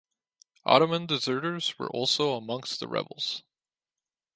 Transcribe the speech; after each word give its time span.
Ottoman 0.65 1.05
deserters 1.05 1.77
were 1.77 1.87
also 1.87 2.35
amongst 2.35 2.79
the 2.79 2.87
rebels. 2.87 3.43